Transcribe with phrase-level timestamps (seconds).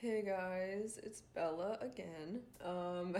[0.00, 2.40] Hey guys, it's Bella again.
[2.64, 3.14] Um,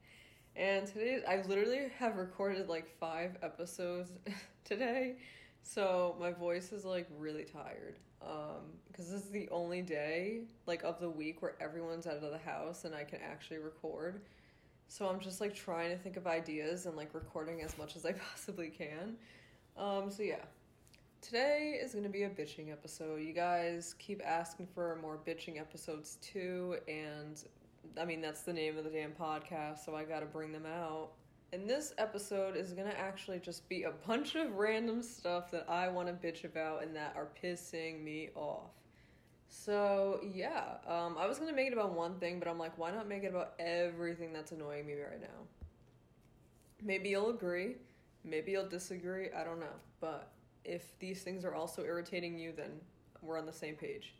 [0.56, 4.12] and today I literally have recorded like five episodes
[4.64, 5.16] today,
[5.64, 7.96] so my voice is like really tired.
[8.22, 12.30] Um, because this is the only day like of the week where everyone's out of
[12.30, 14.20] the house and I can actually record.
[14.86, 18.06] So I'm just like trying to think of ideas and like recording as much as
[18.06, 19.16] I possibly can.
[19.76, 20.44] Um, so yeah,
[21.20, 23.16] Today is going to be a bitching episode.
[23.22, 27.44] You guys keep asking for more bitching episodes too, and
[28.00, 31.10] I mean, that's the name of the damn podcast, so I gotta bring them out.
[31.52, 35.88] And this episode is gonna actually just be a bunch of random stuff that I
[35.88, 38.70] wanna bitch about and that are pissing me off.
[39.48, 42.92] So, yeah, um, I was gonna make it about one thing, but I'm like, why
[42.92, 45.46] not make it about everything that's annoying me right now?
[46.82, 47.76] Maybe you'll agree,
[48.24, 49.66] maybe you'll disagree, I don't know.
[50.00, 50.30] But
[50.64, 52.70] if these things are also irritating you, then
[53.22, 54.14] we're on the same page.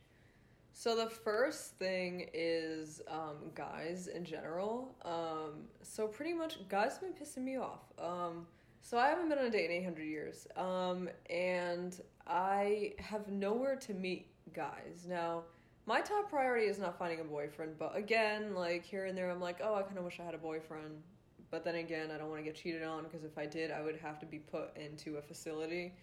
[0.72, 4.96] So the first thing is um, guys in general.
[5.04, 7.80] Um, so pretty much guys have been pissing me off.
[7.98, 8.46] Um,
[8.82, 10.46] so I haven't been on a date in 800 years.
[10.56, 15.06] Um, and I have nowhere to meet guys.
[15.08, 15.44] Now,
[15.86, 19.40] my top priority is not finding a boyfriend, but again, like here and there, I'm
[19.40, 21.02] like, oh, I kind of wish I had a boyfriend.
[21.50, 23.82] But then again, I don't want to get cheated on because if I did, I
[23.82, 25.94] would have to be put into a facility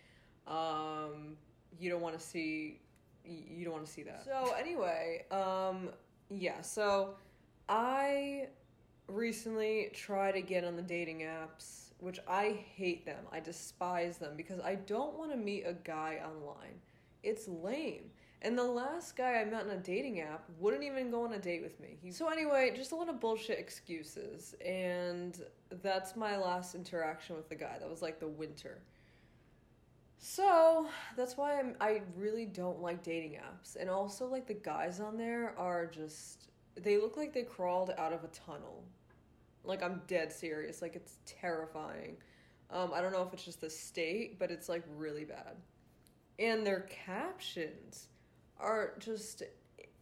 [0.48, 1.38] um,
[1.80, 2.80] you don't want to see
[3.26, 4.24] you don't want to see that.
[4.26, 5.90] So anyway, um,
[6.30, 6.62] yeah.
[6.62, 7.16] So
[7.68, 8.48] I
[9.08, 13.26] recently tried to get on the dating apps, which I hate them.
[13.32, 16.80] I despise them because I don't want to meet a guy online.
[17.24, 18.12] It's lame.
[18.44, 21.40] And the last guy I met on a dating app wouldn't even go on a
[21.40, 21.98] date with me.
[22.02, 22.12] He...
[22.12, 25.42] So anyway, just a lot of bullshit excuses, and
[25.82, 27.78] that's my last interaction with the guy.
[27.80, 28.80] That was like the winter.
[30.20, 33.76] So that's why I'm I really don't like dating apps.
[33.80, 38.14] And also like the guys on there are just they look like they crawled out
[38.14, 38.84] of a tunnel.
[39.64, 40.82] Like I'm dead serious.
[40.82, 42.18] Like it's terrifying.
[42.70, 45.56] Um, I don't know if it's just the state, but it's like really bad.
[46.40, 48.08] And their captions
[48.60, 49.44] are just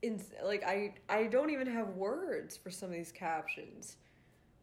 [0.02, 3.98] in like I I don't even have words for some of these captions.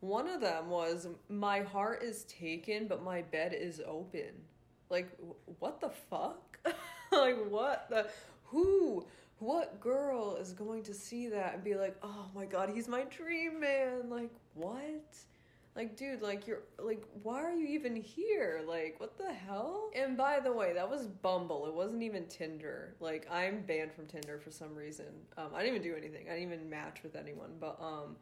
[0.00, 4.32] One of them was my heart is taken but my bed is open.
[4.92, 5.08] Like,
[5.58, 6.58] what the fuck?
[7.12, 8.06] like, what the.
[8.44, 9.06] Who?
[9.38, 13.04] What girl is going to see that and be like, oh my god, he's my
[13.04, 14.10] dream man?
[14.10, 15.16] Like, what?
[15.74, 18.60] Like, dude, like, you're, like, why are you even here?
[18.68, 19.88] Like, what the hell?
[19.96, 21.66] And by the way, that was Bumble.
[21.66, 22.94] It wasn't even Tinder.
[23.00, 25.06] Like, I'm banned from Tinder for some reason.
[25.38, 26.26] Um, I didn't even do anything.
[26.28, 27.52] I didn't even match with anyone.
[27.58, 28.16] But, um,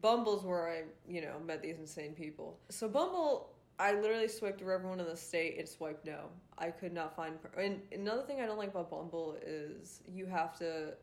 [0.00, 2.58] Bumble's where I, you know, met these insane people.
[2.70, 6.30] So, Bumble I literally swiped through everyone in the state and swiped no.
[6.58, 7.38] I could not find.
[7.56, 10.94] And another thing I don't like about Bumble is you have to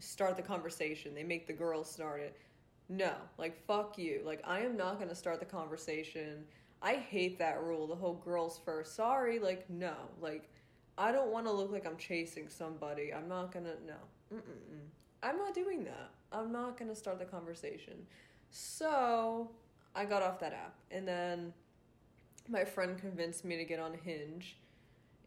[0.00, 1.14] start the conversation.
[1.14, 2.36] They make the girls start it.
[2.88, 4.22] No, like fuck you.
[4.24, 6.44] Like I am not gonna start the conversation.
[6.82, 7.86] I hate that rule.
[7.86, 8.96] The whole girls first.
[8.96, 10.48] Sorry, like no, like
[10.96, 13.12] I don't want to look like I'm chasing somebody.
[13.12, 14.36] I'm not gonna no.
[14.36, 14.88] Mm-mm-mm.
[15.22, 16.10] I'm not doing that.
[16.32, 17.94] I'm not gonna start the conversation.
[18.50, 19.50] So
[19.94, 21.52] I got off that app, and then
[22.48, 24.58] my friend convinced me to get on Hinge.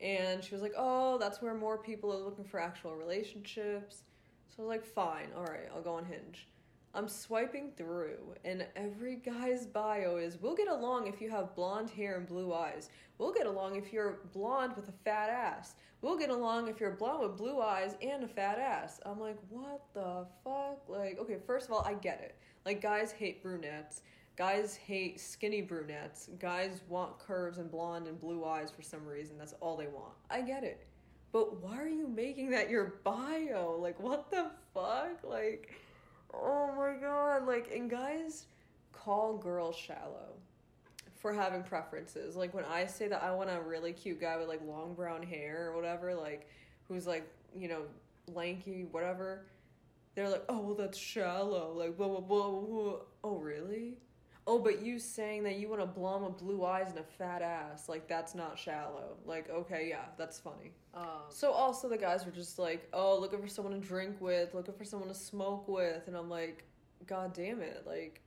[0.02, 4.04] And she was like, oh, that's where more people are looking for actual relationships.
[4.50, 6.48] So I was like, fine, all right, I'll go on Hinge.
[6.94, 11.90] I'm swiping through, and every guy's bio is We'll get along if you have blonde
[11.90, 12.90] hair and blue eyes.
[13.18, 15.76] We'll get along if you're blonde with a fat ass.
[16.02, 19.00] We'll get along if you're blonde with blue eyes and a fat ass.
[19.06, 20.90] I'm like, what the fuck?
[20.90, 22.36] Like, okay, first of all, I get it.
[22.66, 24.02] Like, guys hate brunettes.
[24.38, 26.30] Guys hate skinny brunettes.
[26.40, 29.38] Guys want curves and blonde and blue eyes for some reason.
[29.38, 30.14] That's all they want.
[30.30, 30.88] I get it.
[31.32, 33.78] But why are you making that your bio?
[33.80, 35.24] Like, what the fuck?
[35.24, 35.74] Like,
[36.34, 37.46] oh my god.
[37.46, 38.48] Like, and guys
[38.92, 40.34] call girls shallow
[41.20, 42.36] for having preferences.
[42.36, 45.24] Like, when I say that I want a really cute guy with like long brown
[45.24, 46.50] hair or whatever, like,
[46.88, 47.84] who's like, you know,
[48.28, 49.46] lanky, whatever,
[50.16, 51.74] they're like, oh, well, that's shallow.
[51.74, 52.96] Like, blah, blah, blah, blah.
[53.24, 53.98] Oh, really?
[54.48, 57.42] Oh, but you saying that you want a blonde with blue eyes and a fat
[57.42, 59.18] ass, like that's not shallow.
[59.26, 60.72] Like, okay, yeah, that's funny.
[60.94, 64.54] Um, so also the guys were just like, oh, looking for someone to drink with,
[64.54, 66.66] looking for someone to smoke with, and I'm like,
[67.08, 68.22] god damn it, like,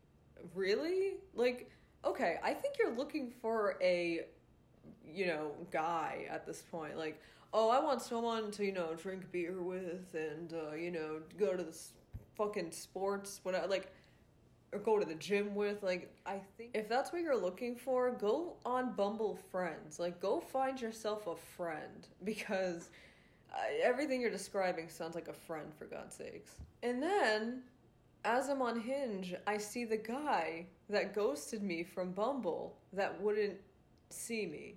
[0.55, 1.15] really?
[1.35, 1.71] Like,
[2.05, 4.27] okay, I think you're looking for a
[5.07, 6.97] you know, guy at this point.
[6.97, 7.21] Like,
[7.53, 11.57] oh, I want someone to, you know, drink beer with and, uh, you know, go
[11.57, 11.77] to the
[12.37, 13.67] fucking sports, whatever.
[13.67, 13.93] Like,
[14.75, 15.83] or go to the gym with.
[15.83, 19.99] Like, I think if that's what you're looking for, go on Bumble Friends.
[19.99, 22.91] Like, go find yourself a friend because
[23.53, 26.57] I, everything you're describing sounds like a friend, for God's sakes.
[26.83, 27.63] And then,
[28.25, 33.57] as I'm on Hinge, I see the guy that ghosted me from Bumble that wouldn't
[34.11, 34.75] see me.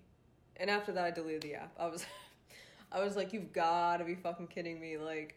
[0.57, 1.73] And after that, I deleted the app.
[1.79, 2.05] I was,
[2.91, 4.97] I was like, you've got to be fucking kidding me.
[4.97, 5.35] Like,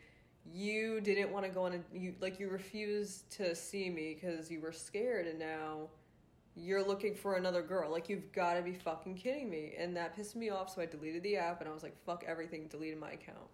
[0.53, 4.51] you didn't want to go on a, you, like, you refused to see me because
[4.51, 5.89] you were scared, and now
[6.57, 7.91] you're looking for another girl.
[7.91, 9.75] Like, you've got to be fucking kidding me.
[9.79, 12.25] And that pissed me off, so I deleted the app, and I was like, fuck
[12.27, 13.49] everything, deleted my account.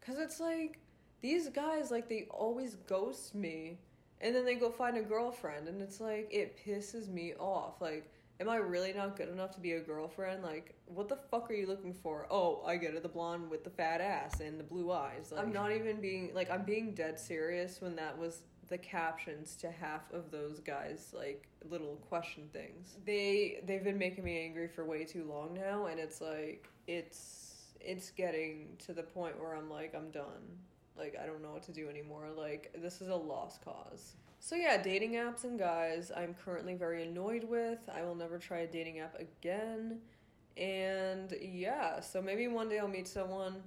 [0.00, 0.78] Because it's like,
[1.20, 3.78] these guys, like, they always ghost me,
[4.20, 7.80] and then they go find a girlfriend, and it's like, it pisses me off.
[7.80, 8.10] Like,
[8.40, 10.42] am I really not good enough to be a girlfriend?
[10.42, 12.26] Like, what the fuck are you looking for?
[12.30, 15.32] Oh, I get it, the blonde with the fat ass and the blue eyes.
[15.32, 19.56] Like, I'm not even being, like, I'm being dead serious when that was the captions
[19.56, 24.68] to half of those guys like little question things they they've been making me angry
[24.68, 29.54] for way too long now and it's like it's it's getting to the point where
[29.54, 30.58] i'm like i'm done
[30.98, 34.54] like i don't know what to do anymore like this is a lost cause so
[34.54, 38.66] yeah dating apps and guys i'm currently very annoyed with i will never try a
[38.66, 39.98] dating app again
[40.56, 43.62] and yeah so maybe one day i'll meet someone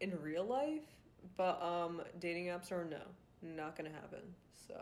[0.00, 0.82] in real life
[1.36, 3.00] but um dating apps are no
[3.42, 4.20] not gonna happen.
[4.66, 4.74] So,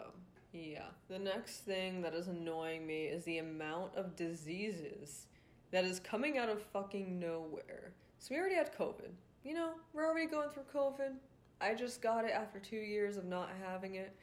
[0.52, 0.86] yeah.
[1.08, 5.26] The next thing that is annoying me is the amount of diseases
[5.70, 7.92] that is coming out of fucking nowhere.
[8.18, 9.10] So, we already had COVID.
[9.44, 11.12] You know, we're already going through COVID.
[11.60, 14.14] I just got it after two years of not having it.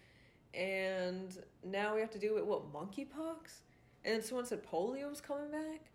[0.53, 3.61] And now we have to deal with what, monkeypox?
[4.05, 5.91] And then someone said polio was coming back?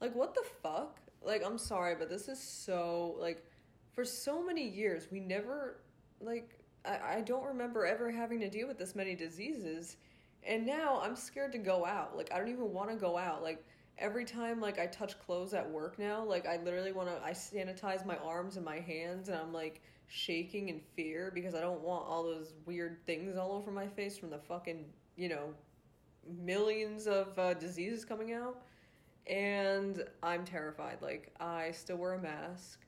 [0.00, 1.00] Like, what the fuck?
[1.22, 3.44] Like, I'm sorry, but this is so, like,
[3.92, 5.80] for so many years, we never,
[6.20, 9.96] like, I, I don't remember ever having to deal with this many diseases.
[10.44, 12.16] And now I'm scared to go out.
[12.16, 13.42] Like, I don't even want to go out.
[13.42, 13.64] Like,
[13.98, 17.32] every time like I touch clothes at work now, like I literally want to I
[17.32, 21.80] sanitize my arms and my hands and I'm like shaking in fear because I don't
[21.80, 25.54] want all those weird things all over my face from the fucking, you know,
[26.42, 28.62] millions of uh, diseases coming out.
[29.26, 30.98] And I'm terrified.
[31.02, 32.80] Like I still wear a mask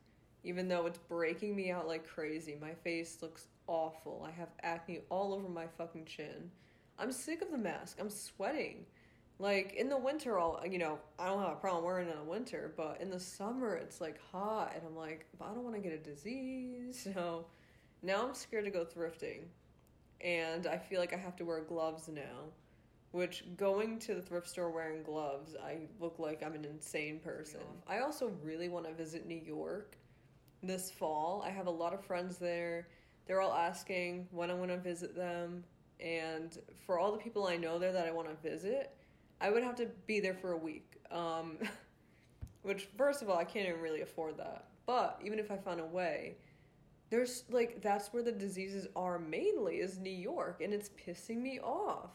[0.44, 2.56] even though it's breaking me out like crazy.
[2.60, 4.26] My face looks awful.
[4.26, 6.50] I have acne all over my fucking chin.
[6.98, 7.98] I'm sick of the mask.
[8.00, 8.86] I'm sweating.
[9.40, 12.18] Like in the winter, all you know, I don't have a problem wearing it in
[12.18, 15.64] the winter, but in the summer, it's like hot, and I'm like, but I don't
[15.64, 17.08] want to get a disease.
[17.14, 17.46] So
[18.02, 19.44] now I'm scared to go thrifting,
[20.20, 22.52] and I feel like I have to wear gloves now.
[23.12, 27.60] Which going to the thrift store wearing gloves, I look like I'm an insane person.
[27.88, 29.96] I also really want to visit New York
[30.62, 31.42] this fall.
[31.44, 32.86] I have a lot of friends there
[33.30, 35.62] they're all asking when I want to visit them.
[36.00, 38.92] And for all the people I know there that I want to visit,
[39.40, 41.00] I would have to be there for a week.
[41.10, 41.58] Um,
[42.62, 44.66] which, first of all, I can't even really afford that.
[44.86, 46.36] But even if I found a way,
[47.10, 50.60] there's like, that's where the diseases are mainly, is New York.
[50.62, 52.10] And it's pissing me off.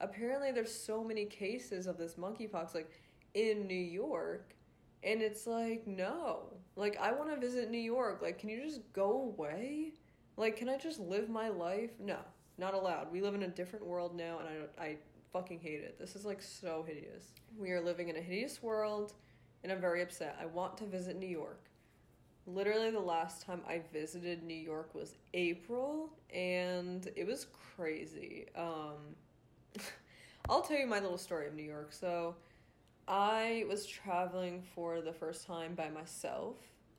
[0.00, 2.90] Apparently, there's so many cases of this monkeypox, like,
[3.34, 4.54] in New York.
[5.02, 6.52] And it's like, no.
[6.74, 8.20] Like, I want to visit New York.
[8.20, 9.92] Like, can you just go away?
[10.36, 11.90] Like, can I just live my life?
[11.98, 12.18] No,
[12.58, 13.10] not allowed.
[13.10, 14.96] We live in a different world now, and I, I
[15.36, 15.98] fucking hate it.
[15.98, 17.32] This is like so hideous.
[17.58, 19.12] We are living in a hideous world,
[19.62, 20.38] and I'm very upset.
[20.40, 21.68] I want to visit New York.
[22.46, 28.46] Literally, the last time I visited New York was April, and it was crazy.
[28.56, 29.14] Um,
[30.48, 31.92] I'll tell you my little story of New York.
[31.92, 32.36] So,
[33.06, 36.56] I was traveling for the first time by myself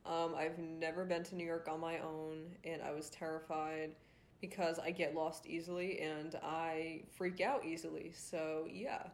[0.08, 3.94] um, I've never been to New York on my own, and I was terrified
[4.40, 8.12] because I get lost easily and I freak out easily.
[8.14, 9.04] So, yeah.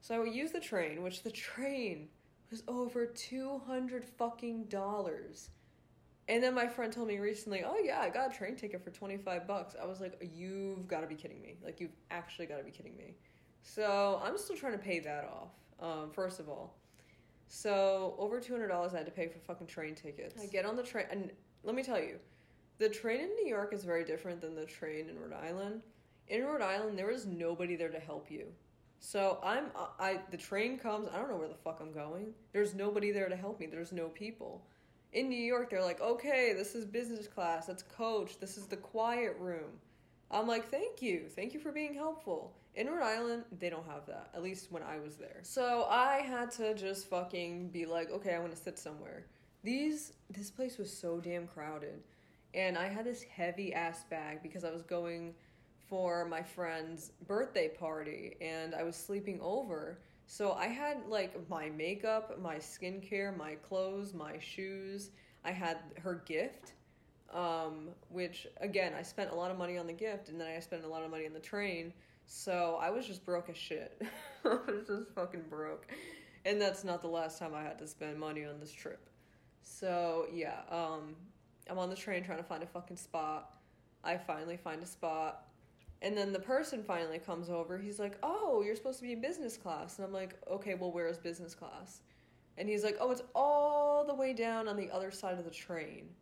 [0.00, 2.08] So I would use the train, which the train
[2.50, 5.50] was over 200 fucking dollars.
[6.28, 8.90] And then my friend told me recently, "Oh yeah, I got a train ticket for
[8.90, 11.56] 25 bucks." I was like, "You've got to be kidding me.
[11.64, 13.16] Like you've actually got to be kidding me."
[13.62, 15.52] So, I'm still trying to pay that off.
[15.80, 16.74] Um, first of all.
[17.48, 20.40] So over two hundred dollars I had to pay for fucking train tickets.
[20.40, 22.18] I get on the train, and let me tell you,
[22.78, 25.82] the train in New York is very different than the train in Rhode Island.
[26.28, 28.46] In Rhode Island, there is nobody there to help you.
[29.00, 29.66] So I'm
[29.98, 31.08] I the train comes.
[31.12, 32.34] I don't know where the fuck I'm going.
[32.52, 33.66] There's nobody there to help me.
[33.66, 34.64] There's no people.
[35.12, 37.66] In New York, they're like, okay, this is business class.
[37.66, 38.38] That's coach.
[38.38, 39.80] This is the quiet room.
[40.30, 41.24] I'm like, thank you.
[41.34, 42.54] Thank you for being helpful.
[42.74, 45.38] In Rhode Island, they don't have that, at least when I was there.
[45.42, 49.24] So I had to just fucking be like, okay, I want to sit somewhere.
[49.64, 52.02] These, this place was so damn crowded.
[52.54, 55.34] And I had this heavy ass bag because I was going
[55.88, 60.00] for my friend's birthday party and I was sleeping over.
[60.26, 65.10] So I had like my makeup, my skincare, my clothes, my shoes.
[65.44, 66.74] I had her gift
[67.32, 70.60] Um, which again, I spent a lot of money on the gift, and then I
[70.60, 71.92] spent a lot of money on the train.
[72.26, 74.00] So I was just broke as shit.
[74.44, 75.86] I was just fucking broke,
[76.44, 79.10] and that's not the last time I had to spend money on this trip.
[79.62, 81.16] So yeah, um,
[81.70, 83.54] I'm on the train trying to find a fucking spot.
[84.04, 85.48] I finally find a spot.
[86.00, 87.76] And then the person finally comes over.
[87.76, 90.92] He's like, "Oh, you're supposed to be in business class." And I'm like, "Okay, well,
[90.92, 92.00] where is business class?"
[92.56, 95.50] And he's like, "Oh, it's all the way down on the other side of the
[95.50, 96.14] train."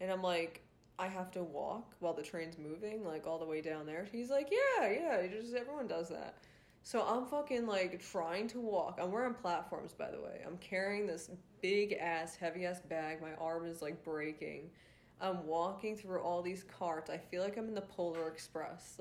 [0.00, 0.62] And I'm like,
[0.98, 4.30] "I have to walk while the train's moving, like all the way down there." He's
[4.30, 6.38] like, "Yeah, yeah, just everyone does that."
[6.86, 9.00] So I'm fucking like trying to walk.
[9.02, 10.42] I'm wearing platforms, by the way.
[10.46, 13.20] I'm carrying this big ass, heavy ass bag.
[13.20, 14.70] My arm is like breaking.
[15.20, 17.10] I'm walking through all these carts.
[17.10, 18.98] I feel like I'm in the Polar Express.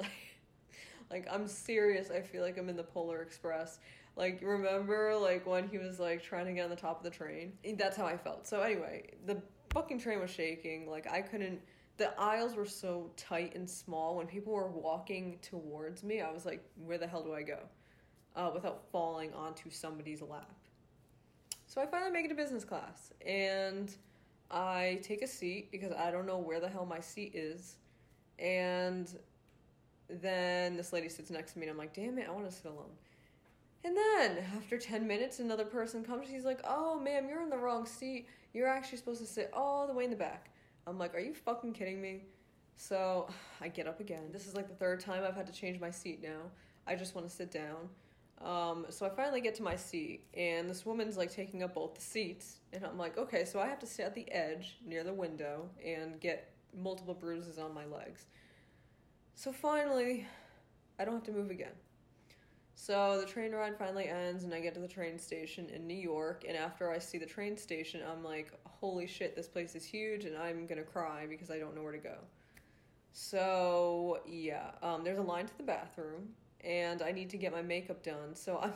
[1.11, 2.09] like I'm serious.
[2.09, 3.79] I feel like I'm in the Polar Express.
[4.15, 7.15] Like remember like when he was like trying to get on the top of the
[7.15, 7.53] train?
[7.77, 8.47] That's how I felt.
[8.47, 9.41] So anyway, the
[9.71, 10.89] fucking train was shaking.
[10.89, 11.59] Like I couldn't
[11.97, 16.45] the aisles were so tight and small when people were walking towards me i was
[16.45, 17.59] like where the hell do i go
[18.35, 20.51] uh, without falling onto somebody's lap
[21.67, 23.95] so i finally make it to business class and
[24.51, 27.75] I take a seat because I don't know where the hell my seat is.
[28.39, 29.09] And
[30.09, 32.55] then this lady sits next to me and I'm like, damn it, I want to
[32.55, 32.91] sit alone.
[33.83, 36.27] And then after 10 minutes, another person comes.
[36.27, 38.27] She's like, oh, ma'am, you're in the wrong seat.
[38.53, 40.49] You're actually supposed to sit all the way in the back.
[40.87, 42.23] I'm like, are you fucking kidding me?
[42.77, 43.27] So
[43.61, 44.29] I get up again.
[44.31, 46.49] This is like the third time I've had to change my seat now.
[46.87, 47.89] I just want to sit down.
[48.43, 51.95] Um, so I finally get to my seat, and this woman's like taking up both
[51.95, 55.03] the seats, and I'm like, okay, so I have to sit at the edge near
[55.03, 58.25] the window and get multiple bruises on my legs.
[59.35, 60.25] So finally,
[60.99, 61.71] I don't have to move again.
[62.75, 65.95] So the train ride finally ends, and I get to the train station in New
[65.95, 66.43] York.
[66.47, 70.25] And after I see the train station, I'm like, holy shit, this place is huge,
[70.25, 72.17] and I'm gonna cry because I don't know where to go.
[73.13, 76.27] So yeah, um, there's a line to the bathroom
[76.65, 78.35] and I need to get my makeup done.
[78.35, 78.73] So I'm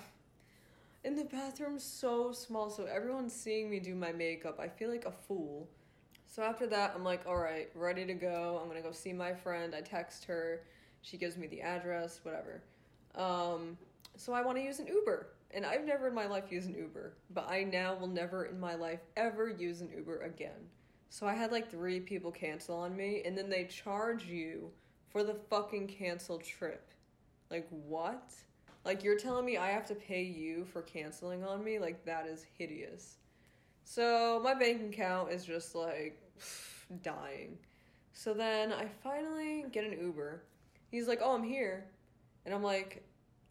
[1.04, 4.60] in the bathroom so small, so everyone's seeing me do my makeup.
[4.60, 5.68] I feel like a fool.
[6.28, 8.60] So after that, I'm like, all right, ready to go.
[8.62, 9.74] I'm gonna go see my friend.
[9.74, 10.62] I text her.
[11.02, 12.62] She gives me the address, whatever.
[13.16, 13.78] Um,
[14.16, 15.30] so I want to use an Uber.
[15.52, 18.60] And I've never in my life used an Uber, but I now will never in
[18.60, 20.70] my life ever use an Uber again.
[21.10, 24.70] So I had like three people cancel on me, and then they charge you
[25.10, 26.92] for the fucking canceled trip.
[27.50, 28.34] Like, what?
[28.86, 31.80] Like, you're telling me I have to pay you for canceling on me?
[31.80, 33.18] Like, that is hideous.
[33.84, 36.22] So, my bank account is just like
[37.04, 37.58] dying.
[38.20, 40.44] So then I finally get an Uber.
[40.92, 41.86] He's like, Oh, I'm here.
[42.46, 43.02] And I'm like,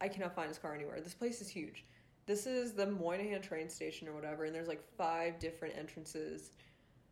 [0.00, 1.00] I cannot find his car anywhere.
[1.00, 1.86] This place is huge.
[2.26, 6.50] This is the Moynihan train station or whatever, and there's like five different entrances.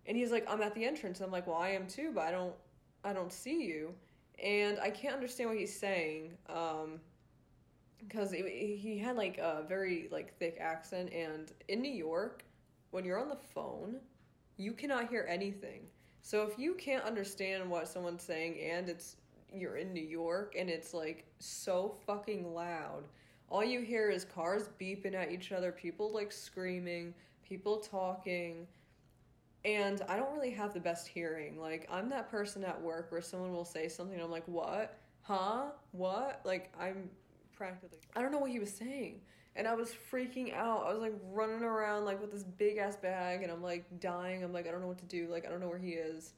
[0.05, 1.21] And he's like, I'm at the entrance.
[1.21, 2.55] I'm like, Well, I am too, but I don't
[3.05, 3.95] I don't see you
[4.43, 7.01] and I can't understand what he's saying um,
[7.99, 12.45] because he had like a very like thick accent, and in New York,
[12.91, 13.97] when you're on the phone,
[14.57, 15.83] you cannot hear anything.
[16.23, 19.17] So if you can't understand what someone's saying, and it's
[19.53, 23.05] you're in New York and it's like so fucking loud.
[23.49, 27.15] All you hear is cars beeping at each other, people like screaming,
[27.49, 28.67] people talking,
[29.67, 31.61] and I don't really have the best hearing.
[31.61, 34.97] Like I'm that person at work where someone will say something and I'm like, "What?
[35.23, 35.67] Huh?
[35.91, 37.11] What?" Like I'm
[37.55, 39.21] practically I don't know what he was saying.
[39.57, 40.85] And I was freaking out.
[40.87, 44.45] I was like running around like with this big ass bag and I'm like dying.
[44.45, 45.29] I'm like I don't know what to do.
[45.31, 46.35] Like I don't know where he is.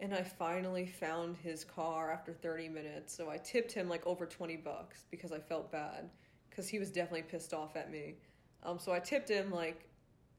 [0.00, 3.14] And I finally found his car after 30 minutes.
[3.14, 6.08] So I tipped him like over 20 bucks because I felt bad
[6.50, 8.14] cuz he was definitely pissed off at me.
[8.62, 9.84] Um so I tipped him like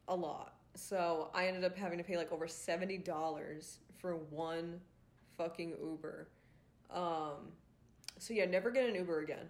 [0.07, 4.79] a lot so I ended up having to pay like over $70 for one
[5.37, 6.27] fucking Uber.
[6.91, 7.51] Um,
[8.19, 9.49] so yeah, never get an Uber again.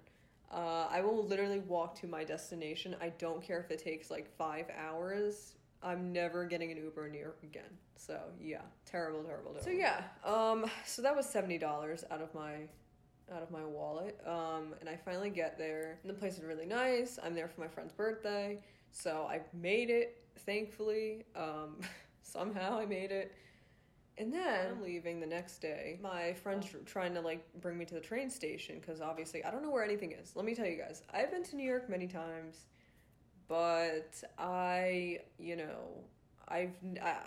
[0.51, 2.96] Uh, I will literally walk to my destination.
[3.01, 5.55] I don't care if it takes like five hours.
[5.84, 7.77] I'm never getting an Uber in New York again.
[7.96, 9.63] So yeah, terrible, terrible, terrible.
[9.63, 12.67] So yeah, um, so that was seventy dollars out of my
[13.34, 14.19] out of my wallet.
[14.25, 16.00] Um, and I finally get there.
[16.01, 17.19] And the place is really nice.
[17.22, 18.60] I'm there for my friend's birthday.
[18.91, 21.25] So I made it, thankfully.
[21.36, 21.79] Um,
[22.22, 23.34] somehow I made it.
[24.20, 26.00] And then I'm leaving the next day.
[26.01, 29.62] My friend's trying to like bring me to the train station because obviously I don't
[29.62, 30.36] know where anything is.
[30.36, 32.65] Let me tell you guys, I've been to New York many times,
[33.48, 36.03] but I, you know,
[36.48, 36.72] I've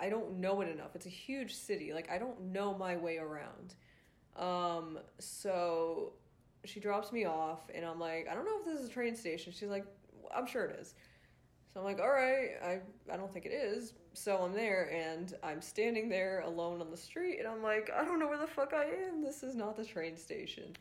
[0.00, 0.96] I don't know it enough.
[0.96, 1.92] It's a huge city.
[1.92, 3.74] Like I don't know my way around.
[4.36, 6.14] Um, so
[6.64, 9.14] she drops me off, and I'm like, I don't know if this is a train
[9.14, 9.52] station.
[9.52, 9.84] She's like,
[10.34, 10.94] I'm sure it is.
[11.72, 12.80] So I'm like, all right, I,
[13.12, 13.92] I don't think it is.
[14.12, 18.04] So I'm there and I'm standing there alone on the street and I'm like, I
[18.04, 19.22] don't know where the fuck I am.
[19.22, 20.76] This is not the train station.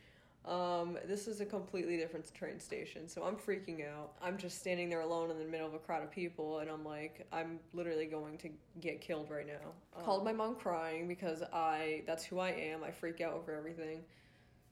[0.46, 3.08] Um, this is a completely different train station.
[3.08, 4.14] So I'm freaking out.
[4.20, 6.84] I'm just standing there alone in the middle of a crowd of people and I'm
[6.84, 8.50] like, I'm literally going to
[8.82, 9.70] get killed right now.
[9.96, 12.84] Um, Called my mom crying because I, that's who I am.
[12.84, 14.00] I freak out over everything.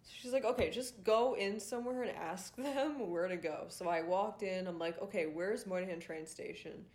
[0.09, 3.65] She's like, okay, just go in somewhere and ask them where to go.
[3.69, 4.67] So I walked in.
[4.67, 6.85] I'm like, okay, where's Moynihan train station?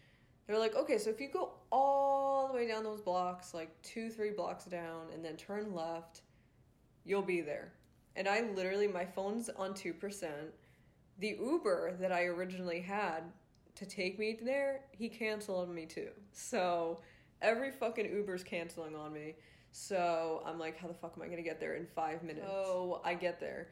[0.47, 4.11] They're like, okay, so if you go all the way down those blocks, like two,
[4.11, 6.23] three blocks down, and then turn left,
[7.05, 7.73] you'll be there.
[8.17, 10.31] And I literally, my phone's on 2%.
[11.19, 13.23] The Uber that I originally had
[13.77, 16.11] to take me there, he canceled on me too.
[16.33, 17.01] So
[17.41, 19.35] every fucking Uber's canceling on me.
[19.73, 22.47] So I'm like, how the fuck am I gonna get there in five minutes?
[22.47, 23.69] So I get there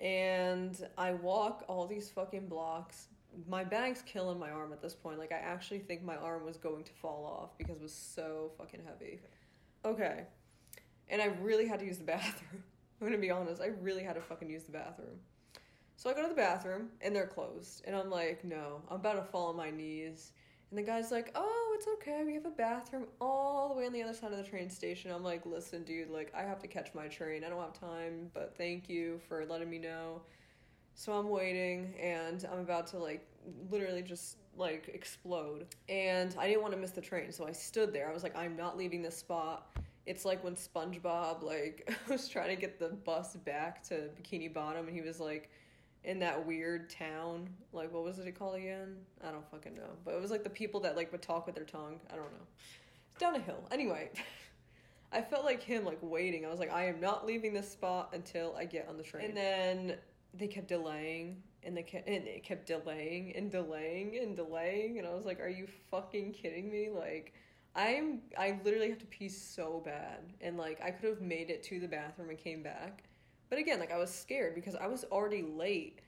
[0.00, 3.08] and I walk all these fucking blocks.
[3.48, 5.18] My bag's killing my arm at this point.
[5.18, 8.52] Like, I actually think my arm was going to fall off because it was so
[8.56, 9.20] fucking heavy.
[9.84, 10.24] Okay.
[11.08, 12.62] And I really had to use the bathroom.
[13.00, 15.18] I'm gonna be honest, I really had to fucking use the bathroom.
[15.96, 17.82] So I go to the bathroom and they're closed.
[17.84, 20.32] And I'm like, no, I'm about to fall on my knees.
[20.70, 22.22] And the guy's like, oh, it's okay.
[22.24, 25.10] We have a bathroom all the way on the other side of the train station.
[25.10, 27.42] I'm like, listen, dude, like, I have to catch my train.
[27.42, 30.20] I don't have time, but thank you for letting me know.
[30.94, 33.26] So I'm waiting and I'm about to, like,
[33.70, 35.66] literally just, like, explode.
[35.88, 37.32] And I didn't want to miss the train.
[37.32, 38.10] So I stood there.
[38.10, 39.74] I was like, I'm not leaving this spot.
[40.04, 44.86] It's like when SpongeBob, like, was trying to get the bus back to Bikini Bottom
[44.86, 45.50] and he was like,
[46.04, 47.48] in that weird town.
[47.72, 48.96] Like, what was it called again?
[49.26, 49.90] I don't fucking know.
[50.04, 52.00] But it was like the people that like would talk with their tongue.
[52.10, 52.46] I don't know.
[53.12, 53.66] It's down a hill.
[53.70, 54.10] Anyway,
[55.12, 56.46] I felt like him, like waiting.
[56.46, 59.26] I was like, I am not leaving this spot until I get on the train.
[59.26, 59.96] And then
[60.34, 65.06] they kept delaying, and they kept and it kept delaying and delaying and delaying, and
[65.06, 66.90] I was like, Are you fucking kidding me?
[66.90, 67.34] Like.
[67.76, 71.62] I'm I literally have to pee so bad and like I could have made it
[71.64, 73.04] to the bathroom and came back
[73.48, 76.00] but again, like I was scared because I was already late,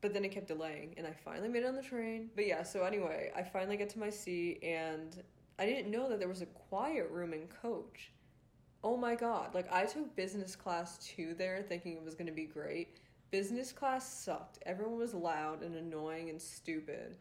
[0.00, 2.30] but then it kept delaying and I finally made it on the train.
[2.34, 5.22] But yeah, so anyway, I finally get to my seat and
[5.58, 8.12] I didn't know that there was a quiet room in coach.
[8.84, 12.46] Oh my god, like I took business class too there thinking it was to be
[12.46, 12.98] great.
[13.30, 14.58] Business class sucked.
[14.66, 17.16] Everyone was loud and annoying and stupid.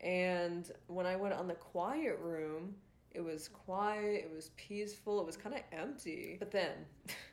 [0.00, 2.74] And when I went on the quiet room,
[3.10, 6.36] it was quiet, it was peaceful, it was kind of empty.
[6.38, 6.72] But then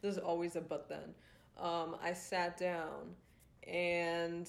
[0.00, 1.14] there's always a but then.
[1.58, 3.14] Um, I sat down
[3.66, 4.48] and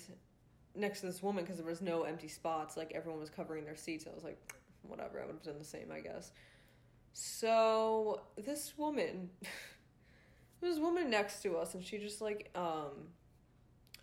[0.75, 3.75] next to this woman because there was no empty spots, like everyone was covering their
[3.75, 4.05] seats.
[4.09, 4.39] I was like,
[4.83, 6.31] whatever, I would have done the same, I guess.
[7.13, 9.29] So this woman,
[10.61, 13.09] this woman next to us, and she just like, um,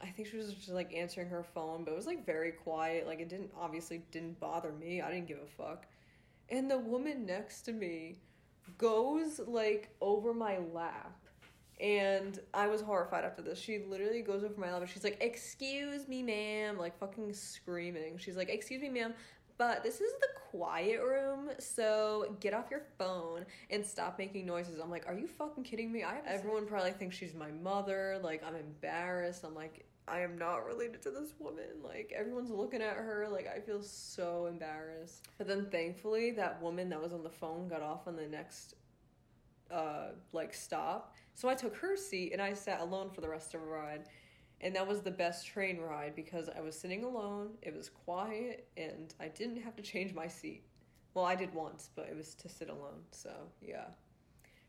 [0.00, 3.06] I think she was just like answering her phone, but it was like very quiet.
[3.06, 5.00] Like it didn't obviously didn't bother me.
[5.00, 5.86] I didn't give a fuck.
[6.50, 8.18] And the woman next to me
[8.76, 11.18] goes like over my lap
[11.80, 13.58] and I was horrified after this.
[13.58, 18.18] She literally goes over my lap and she's like, Excuse me, ma'am, like fucking screaming.
[18.18, 19.14] She's like, Excuse me, ma'am,
[19.58, 24.78] but this is the quiet room, so get off your phone and stop making noises.
[24.80, 26.04] I'm like, Are you fucking kidding me?
[26.04, 28.20] I have everyone probably thinks she's my mother.
[28.22, 29.44] Like, I'm embarrassed.
[29.44, 31.66] I'm like, I am not related to this woman.
[31.84, 33.28] Like, everyone's looking at her.
[33.30, 35.28] Like, I feel so embarrassed.
[35.38, 38.74] But then thankfully, that woman that was on the phone got off on the next,
[39.70, 43.54] uh, like, stop so I took her seat and I sat alone for the rest
[43.54, 44.08] of the ride.
[44.60, 48.66] And that was the best train ride because I was sitting alone, it was quiet,
[48.76, 50.64] and I didn't have to change my seat.
[51.14, 53.30] Well, I did once, but it was to sit alone, so
[53.62, 53.84] yeah.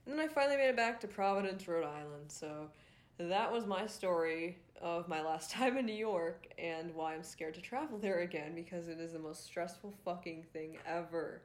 [0.05, 2.27] And then I finally made it back to Providence, Rhode Island.
[2.27, 2.69] So
[3.17, 7.55] that was my story of my last time in New York and why I'm scared
[7.55, 11.41] to travel there again because it is the most stressful fucking thing ever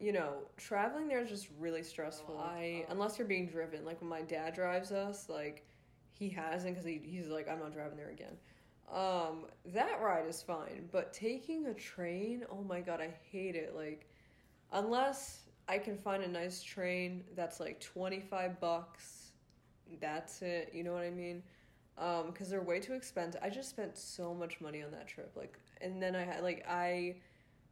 [0.00, 2.38] you know, traveling there is just really stressful.
[2.38, 5.66] I unless you're being driven, like when my dad drives us, like
[6.10, 8.36] he hasn't because he, he's like, I'm not driving there again.
[8.92, 13.74] Um, that ride is fine, but taking a train, oh my god, I hate it.
[13.74, 14.08] Like,
[14.72, 19.30] unless I can find a nice train that's like 25 bucks,
[20.00, 20.70] that's it.
[20.74, 21.42] You know what I mean?
[21.96, 23.40] Um, because they're way too expensive.
[23.42, 25.32] I just spent so much money on that trip.
[25.36, 27.16] Like, and then I had like I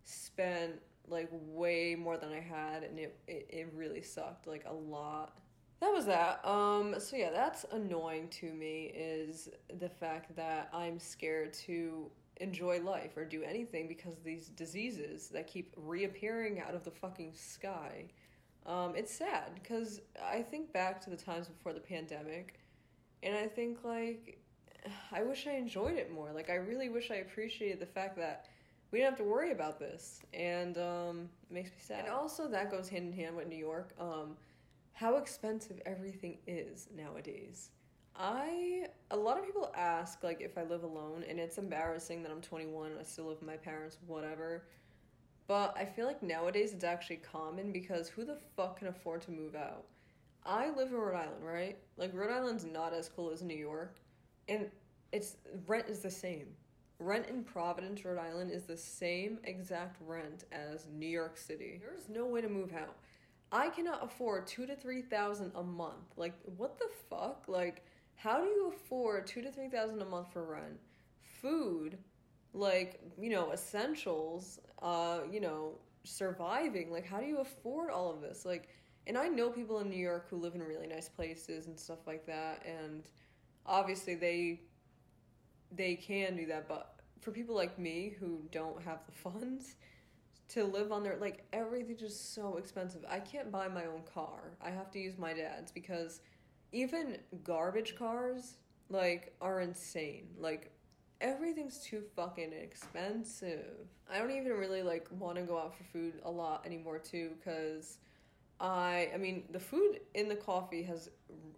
[0.05, 0.75] spent
[1.09, 5.39] like way more than I had, and it, it, it really sucked like a lot.
[5.81, 6.47] That was that.
[6.47, 9.49] Um, so yeah, that's annoying to me is
[9.81, 15.47] the fact that I'm scared to enjoy life or do anything because these diseases that
[15.47, 18.07] keep reappearing out of the fucking sky.
[18.65, 22.61] Um, it's sad because I think back to the times before the pandemic,
[23.23, 24.39] and I think like
[25.13, 26.31] I wish I enjoyed it more.
[26.33, 28.47] Like I really wish I appreciated the fact that
[28.93, 32.05] we didn't have to worry about this, and um, it makes me sad.
[32.05, 33.95] And also, that goes hand in hand with New York.
[33.99, 34.37] Um,
[34.93, 37.71] how expensive everything is nowadays.
[38.15, 42.31] I a lot of people ask like if I live alone, and it's embarrassing that
[42.31, 42.93] I'm 21.
[43.01, 44.65] I still live with my parents, whatever.
[45.49, 49.31] But I feel like nowadays it's actually common because who the fuck can afford to
[49.31, 49.87] move out?
[50.45, 51.79] I live in Rhode Island, right?
[51.97, 53.97] Like Rhode Island's not as cool as New York,
[54.49, 54.71] and
[55.13, 56.49] it's rent is the same.
[57.03, 61.81] Rent in Providence, Rhode Island is the same exact rent as New York City.
[61.81, 62.97] There's no way to move out.
[63.51, 66.17] I cannot afford two to three thousand a month.
[66.17, 67.45] Like what the fuck?
[67.49, 67.85] Like
[68.15, 70.79] how do you afford two to three thousand a month for rent?
[71.41, 71.99] Food,
[72.55, 75.73] like, you know, essentials, uh, you know,
[76.05, 76.93] surviving.
[76.93, 78.45] Like how do you afford all of this?
[78.47, 78.69] Like
[79.09, 82.07] and I know people in New York who live in really nice places and stuff
[82.07, 83.03] like that and
[83.67, 84.61] obviously they
[85.75, 86.92] they can do that, but
[87.23, 89.77] for people like me who don't have the funds
[90.49, 93.05] to live on their like everything's just so expensive.
[93.09, 94.59] I can't buy my own car.
[94.61, 96.21] I have to use my dad's because
[96.73, 98.59] even garbage cars
[98.91, 100.29] like are insane.
[100.37, 100.73] Like
[101.21, 103.89] everything's too fucking expensive.
[104.11, 107.31] I don't even really like want to go out for food a lot anymore too
[107.45, 107.99] cuz
[108.61, 111.09] I I mean the food in the coffee has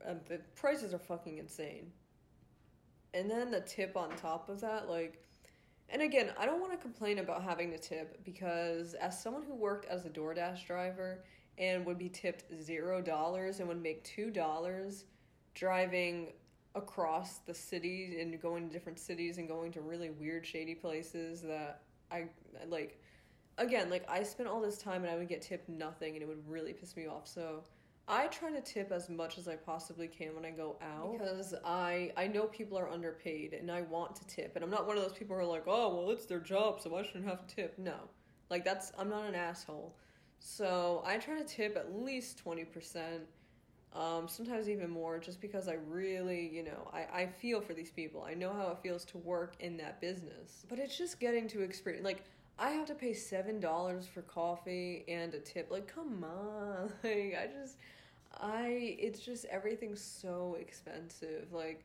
[0.07, 1.91] uh, the prices are fucking insane.
[3.15, 5.24] And then the tip on top of that like
[5.89, 9.55] and again, I don't want to complain about having to tip because as someone who
[9.55, 11.25] worked as a DoorDash driver
[11.59, 15.05] and would be tipped $0 and would make $2
[15.55, 16.33] driving
[16.75, 21.43] across the city and going to different cities and going to really weird shady places
[21.43, 22.25] that I
[22.69, 23.01] like
[23.59, 26.27] again, like I spent all this time and I would get tipped nothing and it
[26.27, 27.29] would really piss me off.
[27.29, 27.63] So
[28.07, 31.55] I try to tip as much as I possibly can when I go out because
[31.65, 34.99] I I know people are underpaid and I want to tip and I'm not one
[34.99, 37.47] of those people who are like, "Oh, well, it's their job, so I shouldn't have
[37.47, 37.97] to tip." No.
[38.51, 39.97] Like that's I'm not an asshole.
[40.47, 43.21] So, I try to tip at least 20%.
[43.95, 47.91] Um, sometimes even more just because I really, you know, I, I feel for these
[47.93, 48.23] people.
[48.29, 50.67] I know how it feels to work in that business.
[50.69, 52.25] But it's just getting to experience like
[52.59, 55.71] I have to pay seven dollars for coffee and a tip.
[55.71, 56.93] Like, come on.
[57.05, 57.79] Like I just
[58.41, 61.53] I it's just everything's so expensive.
[61.53, 61.85] Like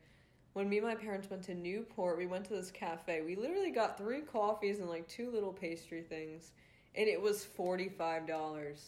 [0.52, 3.22] when me and my parents went to Newport, we went to this cafe.
[3.22, 6.52] We literally got three coffees and like two little pastry things,
[6.94, 8.80] and it was $45.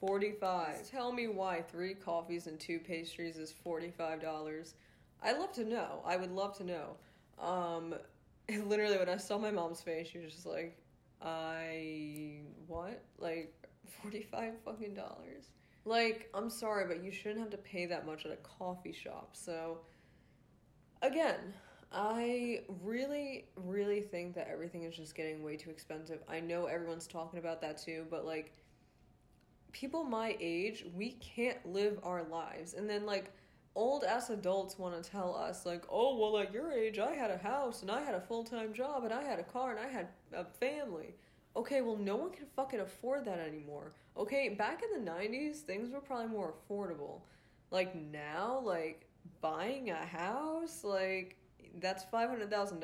[0.00, 4.74] 45 Tell me why three coffees and two pastries is $45.
[5.22, 6.02] I'd love to know.
[6.04, 6.96] I would love to know.
[7.40, 7.94] Um,
[8.66, 10.76] literally, when I saw my mom's face, she was just like,
[11.22, 13.02] I, what?
[13.18, 13.54] Like,
[14.02, 15.46] 45 fucking dollars?
[15.84, 19.30] Like, I'm sorry, but you shouldn't have to pay that much at a coffee shop.
[19.32, 19.78] So,
[21.02, 21.52] again,
[21.92, 26.20] I really, really think that everything is just getting way too expensive.
[26.28, 28.52] I know everyone's talking about that too, but like,
[29.72, 32.74] people my age, we can't live our lives.
[32.74, 33.32] And then, like,
[33.74, 37.30] old ass adults want to tell us, like, oh, well, at your age, I had
[37.30, 39.80] a house and I had a full time job and I had a car and
[39.80, 41.14] I had a family.
[41.56, 43.92] Okay, well, no one can fucking afford that anymore.
[44.16, 47.20] Okay, back in the 90s, things were probably more affordable.
[47.70, 49.06] Like now, like
[49.40, 51.36] buying a house, like
[51.80, 52.80] that's $500,000.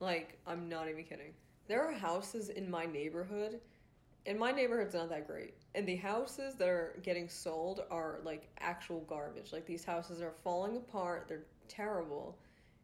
[0.00, 1.32] Like, I'm not even kidding.
[1.68, 3.60] There are houses in my neighborhood,
[4.26, 5.54] and my neighborhood's not that great.
[5.76, 9.52] And the houses that are getting sold are like actual garbage.
[9.52, 12.36] Like, these houses are falling apart, they're terrible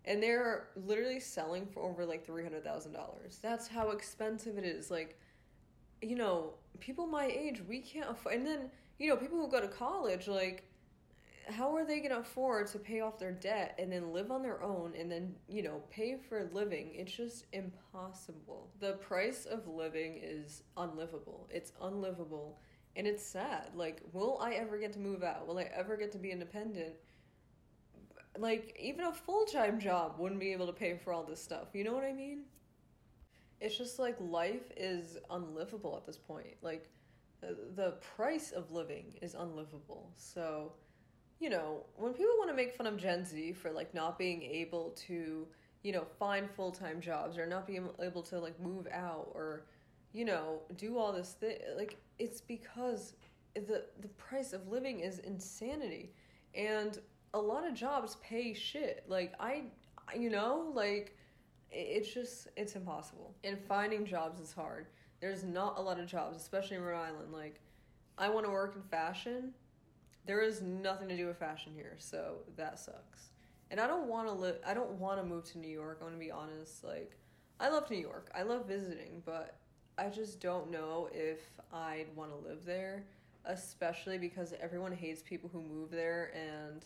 [0.08, 3.40] and they're literally selling for over like $300,000.
[3.42, 4.90] That's how expensive it is.
[4.90, 5.20] Like,
[6.00, 9.60] you know, people my age, we can't afford, and then, you know, people who go
[9.60, 10.64] to college, like,
[11.50, 14.42] how are they going to afford to pay off their debt and then live on
[14.42, 16.92] their own and then, you know, pay for living?
[16.94, 18.70] It's just impossible.
[18.80, 21.48] The price of living is unlivable.
[21.50, 22.58] It's unlivable.
[22.96, 23.70] And it's sad.
[23.74, 25.46] Like, will I ever get to move out?
[25.46, 26.94] Will I ever get to be independent?
[28.36, 31.84] Like even a full-time job wouldn't be able to pay for all this stuff you
[31.84, 32.42] know what i mean?
[33.60, 36.88] It's just like life is unlivable at this point like
[37.40, 40.72] the, price of living is unlivable so
[41.40, 44.42] you know when people want to make fun of gen z for like not being
[44.42, 45.46] able to
[45.82, 49.64] you know find full-time jobs or not being able to like move out or
[50.12, 53.14] you know do all this thing like it's because
[53.66, 56.12] the the price of living is insanity.
[56.54, 56.98] And
[57.34, 59.04] a lot of jobs pay shit.
[59.08, 59.64] Like I,
[60.16, 61.16] you know, like
[61.70, 63.34] it's just it's impossible.
[63.44, 64.86] And finding jobs is hard.
[65.20, 67.32] There's not a lot of jobs, especially in Rhode Island.
[67.32, 67.60] Like
[68.16, 69.52] I want to work in fashion.
[70.26, 73.30] There is nothing to do with fashion here, so that sucks.
[73.70, 74.56] And I don't want to live.
[74.66, 75.98] I don't want to move to New York.
[76.00, 76.84] I want to be honest.
[76.84, 77.16] Like
[77.60, 78.30] I love New York.
[78.34, 79.56] I love visiting, but
[79.98, 81.40] I just don't know if
[81.72, 83.04] I'd want to live there,
[83.44, 86.84] especially because everyone hates people who move there and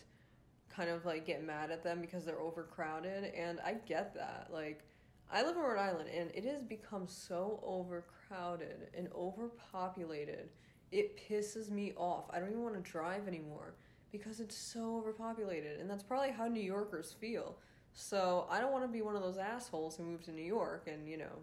[0.75, 3.33] kind of like get mad at them because they're overcrowded.
[3.35, 4.47] And I get that.
[4.51, 4.83] Like,
[5.31, 10.49] I live in Rhode Island and it has become so overcrowded and overpopulated.
[10.91, 12.25] It pisses me off.
[12.31, 13.75] I don't even want to drive anymore
[14.11, 15.79] because it's so overpopulated.
[15.79, 17.57] And that's probably how New Yorkers feel.
[17.93, 20.87] So I don't want to be one of those assholes who move to New York
[20.91, 21.39] and, you know,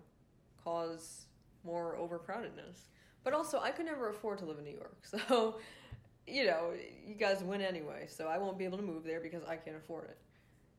[0.64, 1.26] cause
[1.64, 2.88] more overcrowdedness.
[3.22, 4.96] But also, I could never afford to live in New York.
[5.28, 5.58] So,
[6.30, 6.72] you know,
[7.06, 8.06] you guys win anyway.
[8.08, 10.18] So I won't be able to move there because I can't afford it.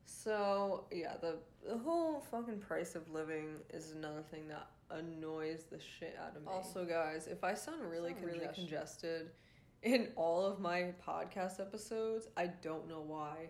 [0.04, 1.36] So, yeah, the,
[1.66, 6.42] the whole fucking price of living is another thing that annoys the shit out of
[6.42, 6.48] me.
[6.50, 9.30] Also, guys, if I sound really, sound really congested
[9.82, 13.48] in all of my podcast episodes, I don't know why.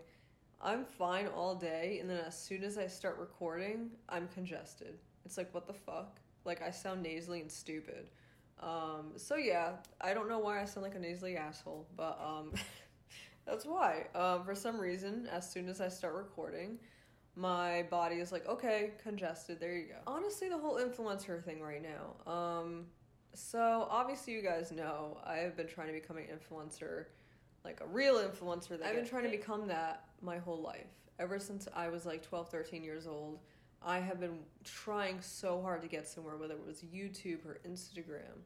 [0.61, 4.97] I'm fine all day, and then as soon as I start recording, I'm congested.
[5.25, 6.19] It's like, what the fuck?
[6.45, 8.07] Like, I sound nasally and stupid.
[8.59, 12.53] Um, so yeah, I don't know why I sound like a nasally asshole, but um,
[13.45, 14.07] that's why.
[14.15, 16.79] Um, for some reason, as soon as I start recording,
[17.35, 19.59] my body is like, okay, congested.
[19.59, 19.95] There you go.
[20.07, 22.31] Honestly, the whole influencer thing right now.
[22.31, 22.85] Um,
[23.33, 27.05] so obviously, you guys know I have been trying to become an influencer
[27.63, 30.87] like a real influencer that I've been trying to become that my whole life.
[31.19, 33.39] Ever since I was like 12, 13 years old,
[33.85, 38.41] I have been trying so hard to get somewhere, whether it was YouTube or Instagram.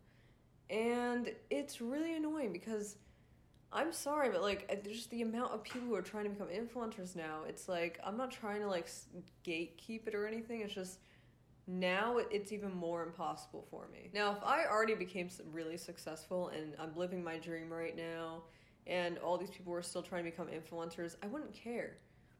[0.70, 2.98] And it's really annoying because
[3.72, 7.16] I'm sorry, but like, just the amount of people who are trying to become influencers
[7.16, 8.90] now, it's like, I'm not trying to like
[9.46, 10.62] gatekeep it or anything.
[10.62, 11.00] It's just
[11.68, 14.10] now it's even more impossible for me.
[14.14, 18.44] Now, if I already became really successful and I'm living my dream right now,
[18.88, 21.98] and all these people were still trying to become influencers, I wouldn't care.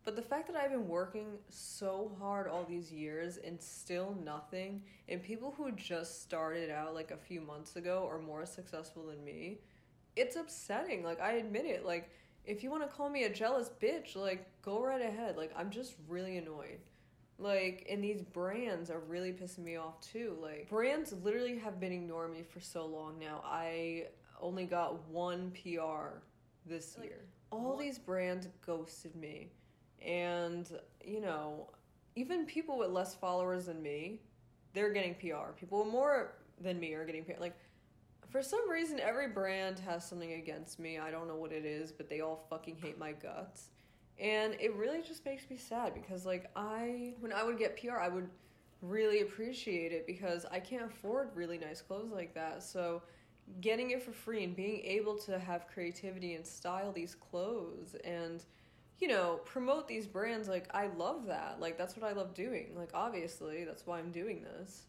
[0.08, 4.82] But the fact that I've been working so hard all these years and still nothing,
[5.10, 9.22] and people who just started out like a few months ago are more successful than
[9.26, 9.58] me,
[10.16, 11.04] it's upsetting.
[11.04, 11.86] Like, I admit it.
[11.86, 12.10] Like,
[12.46, 15.36] if you want to call me a jealous bitch, like, go right ahead.
[15.36, 16.80] Like, I'm just really annoyed.
[17.38, 20.38] Like, and these brands are really pissing me off too.
[20.42, 23.44] Like, brands literally have been ignoring me for so long now.
[23.44, 24.06] I
[24.40, 26.20] only got one PR
[26.66, 27.26] this like, year.
[27.52, 27.80] All what?
[27.80, 29.52] these brands ghosted me.
[30.06, 30.70] And,
[31.04, 31.70] you know,
[32.16, 34.22] even people with less followers than me,
[34.74, 35.52] they're getting PR.
[35.56, 37.34] People more than me are getting PR.
[37.40, 37.56] Like,
[38.30, 41.00] for some reason, every brand has something against me.
[41.00, 43.70] I don't know what it is, but they all fucking hate my guts.
[44.20, 47.98] And it really just makes me sad because, like, I, when I would get PR,
[47.98, 48.30] I would
[48.82, 52.64] really appreciate it because I can't afford really nice clothes like that.
[52.64, 53.04] So,
[53.62, 58.44] getting it for free and being able to have creativity and style these clothes and
[59.00, 61.58] you know promote these brands like i love that.
[61.60, 62.72] Like that's what i love doing.
[62.76, 64.84] Like obviously that's why i'm doing this.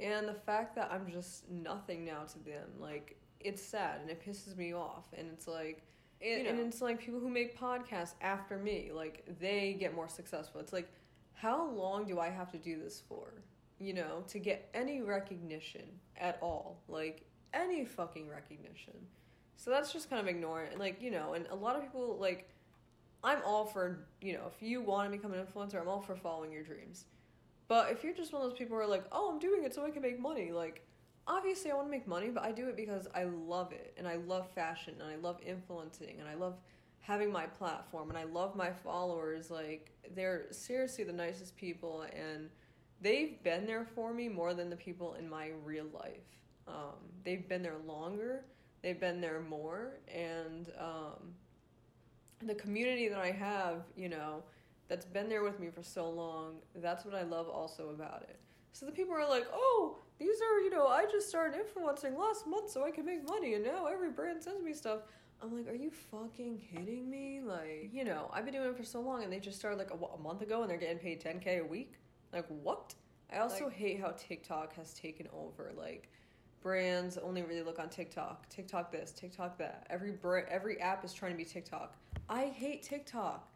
[0.00, 4.24] And the fact that i'm just nothing now to them like it's sad and it
[4.24, 5.06] pisses me off.
[5.16, 5.82] And it's like
[6.22, 6.50] and, you know.
[6.50, 10.60] and it's like people who make podcasts after me like they get more successful.
[10.60, 10.90] It's like
[11.32, 13.32] how long do i have to do this for
[13.78, 15.86] you know to get any recognition
[16.16, 16.82] at all?
[16.88, 18.94] Like any fucking recognition.
[19.56, 22.48] So that's just kind of ignoring like, you know, and a lot of people like
[23.22, 26.16] I'm all for, you know, if you want to become an influencer, I'm all for
[26.16, 27.04] following your dreams.
[27.68, 29.74] But if you're just one of those people who are like, "Oh, I'm doing it
[29.74, 30.84] so I can make money." Like,
[31.26, 34.06] obviously I want to make money, but I do it because I love it and
[34.06, 36.56] I love fashion and I love influencing and I love
[37.00, 39.50] having my platform and I love my followers.
[39.50, 42.50] Like, they're seriously the nicest people and
[43.00, 46.26] they've been there for me more than the people in my real life.
[46.66, 48.44] Um, they've been there longer,
[48.82, 51.34] they've been there more, and um,
[52.42, 54.42] the community that I have, you know,
[54.88, 58.38] that's been there with me for so long, that's what I love also about it.
[58.72, 62.46] So the people are like, oh, these are, you know, I just started influencing last
[62.46, 65.00] month so I can make money, and now every brand sends me stuff.
[65.42, 67.40] I'm like, are you fucking kidding me?
[67.42, 69.90] Like, you know, I've been doing it for so long, and they just started like
[69.90, 71.94] a, a month ago, and they're getting paid 10k a week.
[72.32, 72.94] Like, what?
[73.32, 75.72] I also like, hate how TikTok has taken over.
[75.76, 76.10] Like,
[76.62, 78.48] brands only really look on TikTok.
[78.48, 79.86] TikTok this, TikTok that.
[79.90, 80.14] Every
[80.48, 81.94] every app is trying to be TikTok.
[82.28, 83.48] I hate TikTok.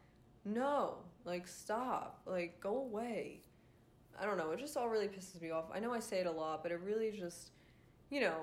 [0.43, 2.21] No, like stop.
[2.25, 3.41] Like go away.
[4.19, 4.51] I don't know.
[4.51, 5.65] It just all really pisses me off.
[5.73, 7.51] I know I say it a lot, but it really just,
[8.09, 8.37] you know,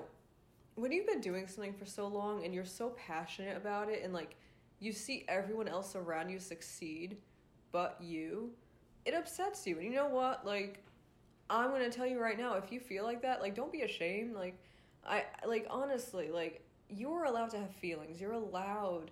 [0.75, 4.13] when you've been doing something for so long and you're so passionate about it and
[4.13, 4.35] like
[4.79, 7.17] you see everyone else around you succeed
[7.71, 8.51] but you,
[9.05, 9.77] it upsets you.
[9.77, 10.45] And you know what?
[10.45, 10.83] Like
[11.53, 14.33] I'm gonna tell you right now, if you feel like that, like don't be ashamed.
[14.33, 14.57] Like
[15.05, 18.19] I like honestly, like you're allowed to have feelings.
[18.19, 19.11] You're allowed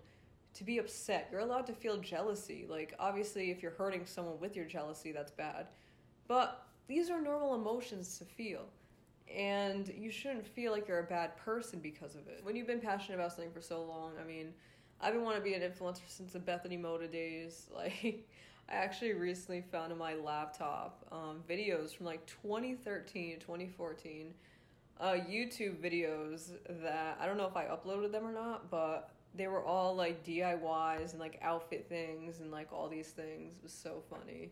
[0.56, 1.30] to be upset.
[1.32, 2.65] You're allowed to feel jealousy.
[2.67, 5.67] Like obviously if you're hurting someone with your jealousy, that's bad.
[6.27, 8.65] But these are normal emotions to feel.
[9.34, 12.41] And you shouldn't feel like you're a bad person because of it.
[12.43, 14.54] When you've been passionate about something for so long, I mean,
[14.99, 17.69] I've been wanting to be an influencer since the Bethany Mota days.
[17.75, 18.27] Like,
[18.71, 24.34] I actually recently found on my laptop um, videos from like 2013 to 2014,
[24.99, 29.47] uh, YouTube videos that I don't know if I uploaded them or not, but they
[29.47, 33.53] were all like DIYs and like outfit things and like all these things.
[33.55, 34.51] It was so funny.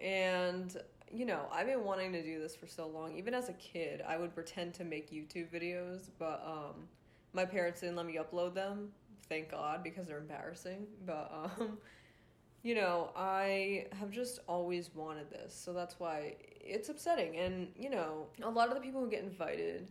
[0.00, 0.76] And
[1.12, 3.16] you know, I've been wanting to do this for so long.
[3.16, 6.88] Even as a kid, I would pretend to make YouTube videos, but um
[7.32, 8.88] my parents didn't let me upload them.
[9.28, 10.86] Thank God because they're embarrassing.
[11.06, 11.78] But um
[12.62, 15.54] you know, I have just always wanted this.
[15.54, 17.36] So that's why it's upsetting.
[17.36, 19.90] And, you know, a lot of the people who get invited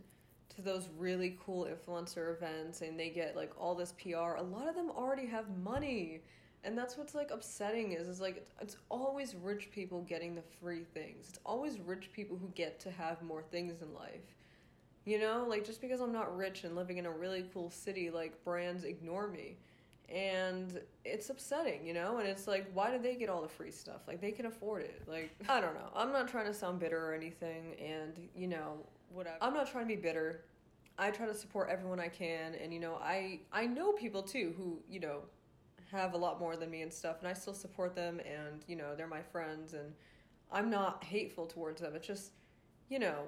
[0.54, 4.68] to those really cool influencer events and they get like all this PR, a lot
[4.68, 6.22] of them already have money.
[6.64, 10.82] And that's what's like upsetting is is like it's always rich people getting the free
[10.82, 11.28] things.
[11.30, 14.34] It's always rich people who get to have more things in life.
[15.04, 18.10] You know, like just because I'm not rich and living in a really cool city,
[18.10, 19.56] like brands ignore me.
[20.08, 22.16] And it's upsetting, you know?
[22.18, 24.02] And it's like, why did they get all the free stuff?
[24.08, 25.02] Like, they can afford it.
[25.06, 25.90] Like, I don't know.
[25.94, 27.74] I'm not trying to sound bitter or anything.
[27.78, 28.78] And, you know,
[29.12, 29.36] whatever.
[29.42, 30.44] I'm not trying to be bitter.
[30.98, 32.54] I try to support everyone I can.
[32.54, 35.20] And, you know, I, I know people too who, you know,
[35.92, 37.16] have a lot more than me and stuff.
[37.20, 38.20] And I still support them.
[38.20, 39.74] And, you know, they're my friends.
[39.74, 39.92] And
[40.50, 41.94] I'm not hateful towards them.
[41.94, 42.32] It's just,
[42.88, 43.24] you know,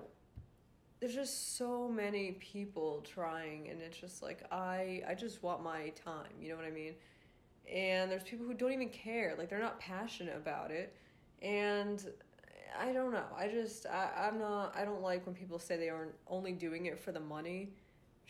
[1.01, 5.89] there's just so many people trying and it's just like i i just want my
[5.91, 6.95] time you know what i mean?
[7.73, 10.95] And there's people who don't even care like they're not passionate about it.
[11.43, 12.05] And
[12.79, 15.89] i don't know i just I, i'm not i don't like when people say they
[15.89, 17.71] aren't only doing it for the money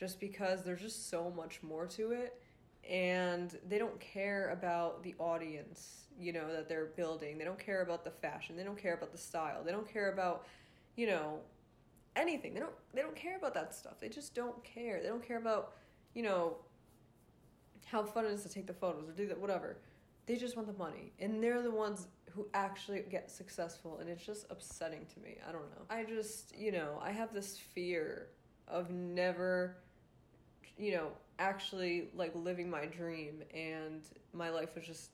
[0.01, 2.41] just because there's just so much more to it.
[2.89, 7.39] And they don't care about the audience you know that they're building.
[7.39, 8.57] They don't care about the fashion.
[8.57, 9.63] They don't care about the style.
[9.65, 10.47] They don't care about
[10.97, 11.41] you know
[12.17, 12.55] anything.
[12.55, 14.01] They don't they don't care about that stuff.
[14.01, 15.01] They just don't care.
[15.03, 15.73] They don't care about,
[16.15, 16.57] you know,
[17.87, 19.79] how fun it is to take the photos or do that whatever.
[20.27, 21.13] They just want the money.
[21.19, 25.37] And they're the ones who actually get successful and it's just upsetting to me.
[25.49, 25.83] I don't know.
[25.89, 28.29] I just, you know, I have this fear
[28.69, 29.77] of never
[30.79, 31.09] you know,
[31.41, 35.11] actually like living my dream and my life was just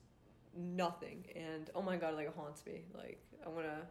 [0.55, 3.81] nothing and oh my god like it haunts me like i'm gonna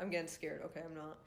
[0.00, 1.18] i'm getting scared okay i'm not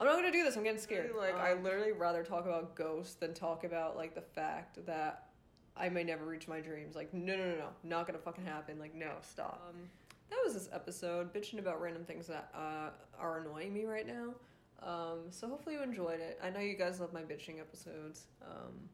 [0.00, 0.56] I'm not gonna do this.
[0.56, 1.12] I'm getting scared.
[1.16, 5.28] Like um, I literally rather talk about ghosts than talk about like the fact that
[5.76, 6.94] I may never reach my dreams.
[6.96, 8.78] Like no, no, no, no, not gonna fucking happen.
[8.78, 9.62] Like no, stop.
[9.68, 9.88] Um,
[10.30, 14.34] that was this episode bitching about random things that uh, are annoying me right now.
[14.82, 16.38] Um, so hopefully you enjoyed it.
[16.42, 18.26] I know you guys love my bitching episodes.
[18.42, 18.88] Um,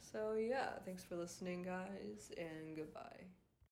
[0.00, 3.24] so yeah, thanks for listening, guys, and goodbye.